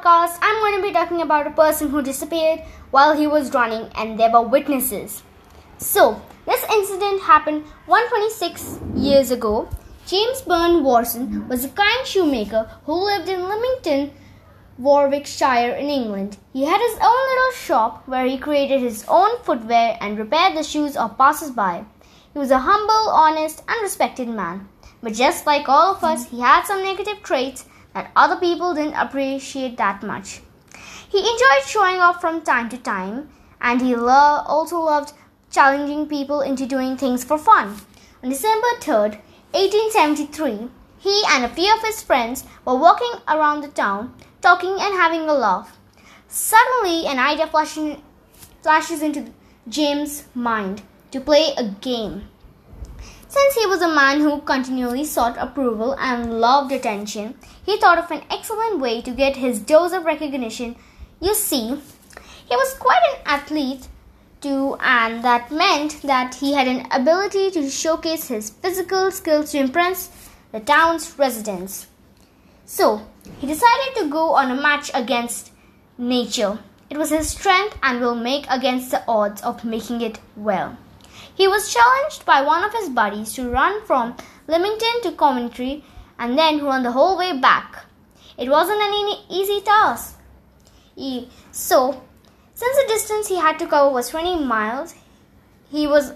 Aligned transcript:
podcast, 0.00 0.38
I'm 0.40 0.60
going 0.60 0.76
to 0.76 0.86
be 0.86 0.92
talking 0.92 1.22
about 1.22 1.46
a 1.46 1.50
person 1.50 1.88
who 1.88 2.02
disappeared 2.02 2.60
while 2.90 3.16
he 3.16 3.26
was 3.26 3.52
running 3.52 3.90
and 3.96 4.18
there 4.18 4.30
were 4.30 4.42
witnesses. 4.42 5.22
So, 5.78 6.22
this 6.46 6.64
incident 6.70 7.22
happened 7.22 7.64
126 7.86 8.78
years 8.94 9.30
ago. 9.30 9.68
James 10.06 10.42
Burne 10.42 10.84
Worson 10.84 11.48
was 11.48 11.64
a 11.64 11.68
kind 11.70 12.06
shoemaker 12.06 12.70
who 12.84 12.94
lived 13.04 13.28
in 13.28 13.48
Leamington, 13.48 14.12
Warwickshire 14.80 15.74
in 15.74 15.90
England. 15.90 16.38
He 16.54 16.64
had 16.64 16.80
his 16.80 16.98
own 17.02 17.28
little 17.28 17.52
shop 17.52 18.08
where 18.08 18.24
he 18.24 18.38
created 18.38 18.80
his 18.80 19.04
own 19.08 19.38
footwear 19.42 19.98
and 20.00 20.18
repaired 20.18 20.56
the 20.56 20.62
shoes 20.62 20.96
of 20.96 21.18
passers-by. 21.18 21.84
He 22.32 22.38
was 22.38 22.50
a 22.50 22.60
humble, 22.60 23.10
honest, 23.10 23.62
and 23.68 23.82
respected 23.82 24.28
man. 24.28 24.68
But 25.02 25.12
just 25.12 25.44
like 25.44 25.68
all 25.68 25.94
of 25.94 26.02
us, 26.02 26.30
he 26.30 26.40
had 26.40 26.64
some 26.64 26.82
negative 26.82 27.22
traits 27.22 27.66
that 27.92 28.10
other 28.16 28.36
people 28.36 28.72
didn't 28.72 28.94
appreciate 28.94 29.76
that 29.76 30.02
much. 30.02 30.40
He 31.10 31.18
enjoyed 31.18 31.66
showing 31.66 32.00
off 32.00 32.22
from 32.22 32.40
time 32.40 32.70
to 32.70 32.78
time, 32.78 33.28
and 33.60 33.82
he 33.82 33.94
lo- 33.94 34.42
also 34.46 34.78
loved 34.78 35.12
challenging 35.50 36.06
people 36.06 36.40
into 36.40 36.64
doing 36.64 36.96
things 36.96 37.22
for 37.22 37.36
fun. 37.36 37.76
On 38.22 38.30
December 38.30 38.68
3rd, 38.80 39.18
1873, 39.52 40.70
he 41.00 41.22
and 41.30 41.44
a 41.44 41.48
few 41.48 41.74
of 41.74 41.82
his 41.82 42.02
friends 42.02 42.44
were 42.64 42.76
walking 42.76 43.12
around 43.26 43.62
the 43.62 43.68
town, 43.68 44.14
talking 44.42 44.76
and 44.78 44.94
having 44.94 45.22
a 45.22 45.32
laugh. 45.32 45.78
Suddenly, 46.28 47.06
an 47.06 47.18
idea 47.18 47.46
flashes, 47.46 47.96
flashes 48.62 49.02
into 49.02 49.32
James' 49.66 50.24
mind 50.34 50.82
to 51.10 51.20
play 51.20 51.54
a 51.56 51.64
game. 51.64 52.28
Since 53.28 53.54
he 53.54 53.66
was 53.66 53.80
a 53.80 53.94
man 53.94 54.20
who 54.20 54.40
continually 54.42 55.04
sought 55.04 55.38
approval 55.38 55.96
and 55.98 56.40
loved 56.40 56.72
attention, 56.72 57.34
he 57.64 57.78
thought 57.78 57.98
of 57.98 58.10
an 58.10 58.22
excellent 58.30 58.78
way 58.80 59.00
to 59.02 59.10
get 59.10 59.36
his 59.36 59.58
dose 59.60 59.92
of 59.92 60.04
recognition. 60.04 60.76
You 61.20 61.34
see, 61.34 61.80
he 62.48 62.56
was 62.56 62.74
quite 62.74 63.02
an 63.10 63.20
athlete 63.24 63.88
too, 64.40 64.76
and 64.80 65.22
that 65.22 65.50
meant 65.50 66.02
that 66.02 66.34
he 66.34 66.54
had 66.54 66.66
an 66.66 66.86
ability 66.90 67.50
to 67.52 67.70
showcase 67.70 68.28
his 68.28 68.50
physical 68.50 69.10
skills 69.10 69.52
to 69.52 69.58
impress 69.58 70.29
the 70.52 70.60
town's 70.60 71.18
residents. 71.18 71.86
So, 72.64 73.06
he 73.38 73.46
decided 73.46 73.96
to 73.96 74.08
go 74.10 74.34
on 74.34 74.50
a 74.50 74.60
match 74.60 74.90
against 74.94 75.52
nature. 75.98 76.58
It 76.88 76.96
was 76.96 77.10
his 77.10 77.30
strength 77.30 77.78
and 77.82 78.00
will 78.00 78.14
make 78.14 78.46
against 78.48 78.90
the 78.90 79.02
odds 79.06 79.42
of 79.42 79.64
making 79.64 80.00
it 80.00 80.18
well. 80.36 80.76
He 81.34 81.46
was 81.48 81.72
challenged 81.72 82.26
by 82.26 82.42
one 82.42 82.64
of 82.64 82.72
his 82.72 82.88
buddies 82.88 83.32
to 83.34 83.48
run 83.50 83.84
from 83.86 84.16
Leamington 84.46 85.02
to 85.02 85.12
Coventry 85.12 85.84
and 86.18 86.36
then 86.36 86.64
run 86.64 86.82
the 86.82 86.92
whole 86.92 87.16
way 87.16 87.38
back. 87.38 87.84
It 88.36 88.48
wasn't 88.48 88.80
an 88.80 89.16
easy 89.30 89.60
task. 89.60 90.18
So, 91.52 92.02
since 92.54 92.76
the 92.76 92.88
distance 92.88 93.28
he 93.28 93.36
had 93.36 93.58
to 93.58 93.66
cover 93.66 93.90
was 93.90 94.10
20 94.10 94.44
miles, 94.44 94.94
he 95.70 95.86
was 95.86 96.12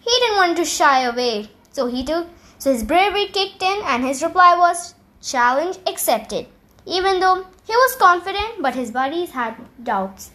he 0.00 0.10
didn't 0.20 0.36
want 0.36 0.56
to 0.58 0.64
shy 0.64 1.02
away. 1.02 1.50
So 1.72 1.86
he 1.86 2.04
took 2.04 2.28
so 2.58 2.72
his 2.72 2.82
bravery 2.82 3.26
kicked 3.26 3.62
in 3.62 3.82
and 3.84 4.04
his 4.04 4.22
reply 4.22 4.56
was 4.58 4.94
challenge 5.22 5.78
accepted. 5.86 6.46
Even 6.86 7.20
though 7.20 7.46
he 7.66 7.72
was 7.72 7.96
confident, 7.96 8.60
but 8.60 8.74
his 8.74 8.90
buddies 8.90 9.30
had 9.30 9.56
doubts 9.82 10.30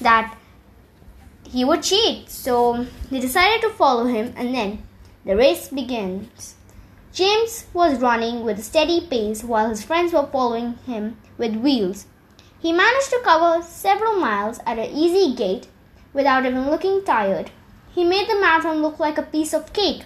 that 0.00 0.36
he 1.44 1.64
would 1.64 1.82
cheat. 1.82 2.30
So 2.30 2.86
they 3.10 3.20
decided 3.20 3.60
to 3.62 3.70
follow 3.70 4.06
him 4.06 4.32
and 4.36 4.54
then 4.54 4.82
the 5.24 5.36
race 5.36 5.68
begins. 5.68 6.54
James 7.12 7.66
was 7.72 8.00
running 8.00 8.44
with 8.44 8.58
a 8.58 8.62
steady 8.62 9.06
pace 9.06 9.42
while 9.42 9.68
his 9.68 9.82
friends 9.82 10.12
were 10.12 10.26
following 10.26 10.74
him 10.86 11.16
with 11.36 11.56
wheels. 11.56 12.06
He 12.60 12.72
managed 12.72 13.10
to 13.10 13.20
cover 13.24 13.62
several 13.62 14.14
miles 14.14 14.60
at 14.66 14.78
an 14.78 14.90
easy 14.90 15.34
gait 15.34 15.68
without 16.12 16.44
even 16.44 16.70
looking 16.70 17.04
tired. 17.04 17.50
He 17.94 18.04
made 18.04 18.28
the 18.28 18.40
marathon 18.40 18.82
look 18.82 18.98
like 18.98 19.18
a 19.18 19.22
piece 19.22 19.52
of 19.52 19.72
cake. 19.72 20.04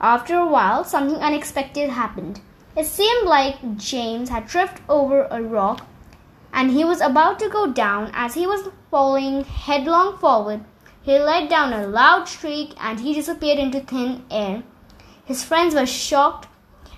After 0.00 0.36
a 0.36 0.46
while, 0.46 0.84
something 0.84 1.20
unexpected 1.20 1.90
happened. 1.90 2.40
It 2.76 2.86
seemed 2.86 3.26
like 3.26 3.76
James 3.76 4.28
had 4.28 4.48
tripped 4.48 4.80
over 4.88 5.28
a 5.30 5.40
rock 5.40 5.86
and 6.52 6.70
he 6.70 6.84
was 6.84 7.00
about 7.00 7.38
to 7.40 7.48
go 7.48 7.66
down 7.72 8.10
as 8.14 8.34
he 8.34 8.46
was 8.46 8.68
falling 8.90 9.44
headlong 9.44 10.18
forward. 10.18 10.64
He 11.02 11.18
let 11.18 11.50
down 11.50 11.72
a 11.72 11.86
loud 11.86 12.28
shriek 12.28 12.74
and 12.80 13.00
he 13.00 13.14
disappeared 13.14 13.58
into 13.58 13.80
thin 13.80 14.24
air. 14.30 14.62
His 15.24 15.44
friends 15.44 15.74
were 15.74 15.86
shocked 15.86 16.48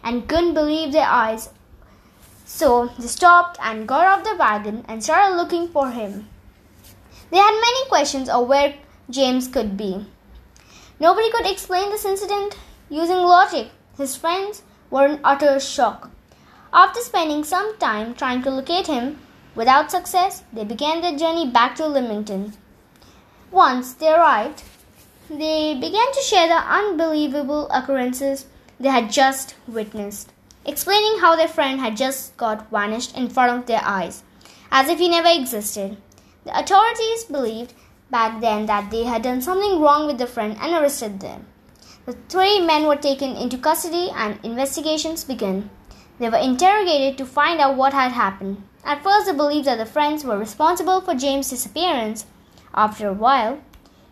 and 0.05 0.29
couldn't 0.29 0.55
believe 0.55 0.93
their 0.93 1.09
eyes. 1.09 1.51
So 2.45 2.91
they 2.99 3.07
stopped 3.07 3.59
and 3.61 3.89
got 3.89 4.07
off 4.07 4.25
the 4.25 4.37
wagon 4.37 4.85
and 4.89 5.03
started 5.03 5.37
looking 5.37 5.69
for 5.69 5.91
him. 5.91 6.29
They 7.31 7.39
had 7.39 7.51
many 7.51 7.89
questions 7.89 8.29
of 8.29 8.47
where 8.47 8.75
James 9.11 9.49
could 9.49 9.77
be. 9.77 10.07
Nobody 11.01 11.31
could 11.31 11.47
explain 11.47 11.91
this 11.91 12.05
incident 12.05 12.57
using 12.89 13.19
logic. 13.19 13.71
His 13.97 14.17
friends 14.17 14.63
were 14.91 15.07
in 15.07 15.21
utter 15.25 15.59
shock. 15.61 16.11
After 16.73 17.01
spending 17.01 17.45
some 17.45 17.77
time 17.79 18.15
trying 18.15 18.43
to 18.43 18.51
locate 18.51 18.87
him, 18.87 19.19
Without 19.57 19.91
success, 19.91 20.43
they 20.53 20.65
began 20.65 21.01
their 21.01 21.17
journey 21.17 21.49
back 21.49 21.75
to 21.77 21.87
Leamington. 21.87 22.53
Once 23.51 23.95
they 23.95 24.13
arrived, 24.13 24.63
they 25.31 25.73
began 25.73 26.13
to 26.13 26.21
share 26.21 26.47
the 26.47 26.57
unbelievable 26.57 27.67
occurrences 27.71 28.45
they 28.79 28.91
had 28.91 29.11
just 29.11 29.55
witnessed, 29.67 30.31
explaining 30.67 31.21
how 31.21 31.35
their 31.35 31.49
friend 31.49 31.81
had 31.81 31.97
just 31.97 32.37
got 32.37 32.71
vanished 32.71 33.17
in 33.17 33.31
front 33.31 33.59
of 33.59 33.65
their 33.67 33.81
eyes, 33.83 34.23
as 34.71 34.91
if 34.91 34.99
he 34.99 35.09
never 35.09 35.31
existed. 35.31 35.97
The 36.45 36.59
authorities 36.59 37.25
believed 37.25 37.73
back 38.11 38.43
then 38.43 38.67
that 38.67 38.91
they 38.91 39.05
had 39.05 39.23
done 39.23 39.41
something 39.41 39.81
wrong 39.81 40.07
with 40.07 40.19
the 40.19 40.27
friend 40.27 40.55
and 40.61 40.75
arrested 40.75 41.21
them. 41.21 41.47
The 42.07 42.13
three 42.29 42.61
men 42.61 42.87
were 42.87 42.95
taken 42.95 43.37
into 43.37 43.59
custody 43.59 44.11
and 44.15 44.39
investigations 44.45 45.25
began. 45.25 45.71
They 46.21 46.29
were 46.29 46.39
interrogated 46.39 47.19
to 47.19 47.27
find 47.27 47.61
out 47.61 47.77
what 47.77 47.93
had 47.93 48.13
happened. 48.13 48.63
At 48.85 49.03
first, 49.03 49.27
they 49.27 49.33
believed 49.33 49.67
that 49.67 49.79
the 49.79 49.87
friends 49.87 50.25
were 50.25 50.39
responsible 50.39 51.01
for 51.01 51.17
James' 51.17 51.51
disappearance. 51.51 52.25
After 52.73 53.09
a 53.09 53.13
while, 53.13 53.59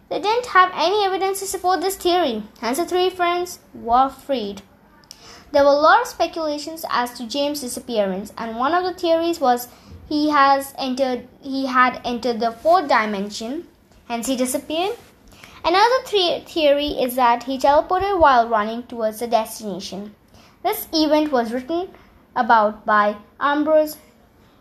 they 0.08 0.20
didn't 0.20 0.46
have 0.46 0.72
any 0.74 1.04
evidence 1.04 1.38
to 1.38 1.46
support 1.46 1.82
this 1.82 1.94
theory, 1.94 2.42
hence, 2.60 2.78
the 2.78 2.84
three 2.84 3.10
friends 3.10 3.60
were 3.72 4.08
freed. 4.08 4.62
There 5.52 5.62
were 5.62 5.70
a 5.70 5.74
lot 5.74 6.02
of 6.02 6.08
speculations 6.08 6.84
as 6.90 7.16
to 7.16 7.28
James' 7.28 7.60
disappearance, 7.60 8.32
and 8.36 8.58
one 8.58 8.74
of 8.74 8.82
the 8.82 8.98
theories 8.98 9.40
was 9.40 9.68
he 10.08 10.30
has 10.30 10.74
entered 10.76 11.28
he 11.40 11.66
had 11.66 12.00
entered 12.04 12.40
the 12.40 12.50
fourth 12.50 12.88
dimension, 12.88 13.68
hence 14.08 14.26
he 14.26 14.36
disappeared. 14.36 14.96
Another 15.66 16.04
theory 16.04 16.88
is 16.88 17.14
that 17.16 17.44
he 17.44 17.56
teleported 17.56 18.20
while 18.20 18.46
running 18.46 18.82
towards 18.82 19.20
the 19.20 19.26
destination. 19.26 20.14
This 20.62 20.88
event 20.92 21.32
was 21.32 21.52
written 21.52 21.88
about 22.36 22.84
by 22.84 23.16
Ambrose 23.40 23.96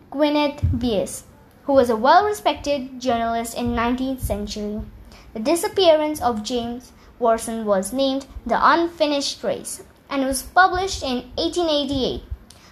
Gwinnett 0.09 0.79
Bierce, 0.79 1.23
who 1.65 1.73
was 1.73 1.89
a 1.89 1.97
well-respected 1.97 3.01
journalist 3.01 3.57
in 3.57 3.75
19th 3.75 4.21
century. 4.21 4.81
The 5.33 5.41
disappearance 5.41 6.21
of 6.21 6.41
James 6.41 6.93
Worson 7.19 7.65
was 7.65 7.91
named 7.91 8.25
The 8.45 8.59
Unfinished 8.61 9.43
Race 9.43 9.83
and 10.09 10.25
was 10.25 10.43
published 10.43 11.03
in 11.03 11.23
1888. 11.35 12.23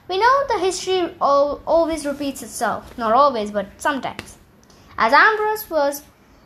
We 0.07 0.17
know 0.17 0.43
the 0.47 0.59
history 0.59 1.13
always 1.19 2.05
repeats 2.05 2.41
itself, 2.43 2.97
not 2.97 3.11
always, 3.11 3.51
but 3.51 3.67
sometimes. 3.77 4.37
As 4.97 5.11
Ambrose 5.11 5.69
was 5.69 6.03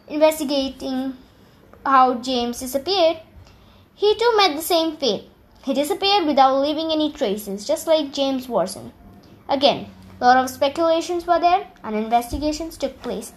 investigating 0.07 1.17
how 1.85 2.15
James 2.15 2.59
disappeared, 2.59 3.17
he 3.93 4.15
too 4.15 4.33
met 4.37 4.55
the 4.55 4.61
same 4.61 4.97
fate. 4.97 5.29
He 5.63 5.73
disappeared 5.73 6.25
without 6.25 6.61
leaving 6.61 6.91
any 6.91 7.11
traces, 7.11 7.65
just 7.65 7.87
like 7.87 8.13
James 8.13 8.49
Watson. 8.49 8.91
Again, 9.47 9.87
a 10.19 10.25
lot 10.25 10.37
of 10.37 10.49
speculations 10.49 11.25
were 11.25 11.39
there 11.39 11.67
and 11.83 11.95
investigations 11.95 12.77
took 12.77 13.01
place, 13.01 13.33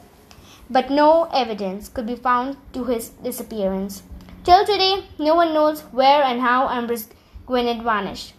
but 0.69 0.91
no 0.91 1.25
evidence 1.33 1.89
could 1.89 2.07
be 2.07 2.17
found 2.17 2.57
to 2.73 2.85
his 2.85 3.11
disappearance. 3.11 4.03
Till 4.45 4.65
today, 4.65 5.05
no 5.19 5.35
one 5.35 5.55
knows 5.55 5.81
where 5.93 6.23
and 6.23 6.41
how 6.41 6.69
Ambrose 6.69 7.09
Gwinnett 7.47 7.83
vanished. 7.83 8.35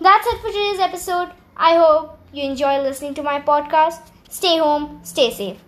That's 0.00 0.26
it 0.26 0.40
for 0.40 0.48
today's 0.48 0.80
episode. 0.80 1.30
I 1.56 1.76
hope 1.76 2.18
you 2.32 2.44
enjoy 2.44 2.80
listening 2.82 3.14
to 3.14 3.22
my 3.22 3.40
podcast. 3.40 4.00
Stay 4.28 4.58
home, 4.58 5.00
stay 5.02 5.30
safe. 5.32 5.58